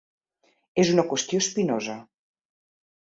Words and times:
És 0.83 0.89
una 0.95 1.05
qüestió 1.13 1.43
espinosa. 1.45 1.99